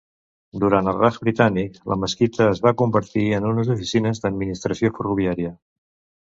Durant 0.61 0.87
el 0.91 0.95
Raj 1.01 1.17
Britànic, 1.25 1.77
la 1.93 1.97
mesquita 2.03 2.47
es 2.53 2.61
va 2.69 2.73
convertir 2.79 3.27
en 3.41 3.45
unes 3.51 3.71
oficines 3.75 4.23
d'administració 4.25 4.93
ferroviària. 4.99 5.55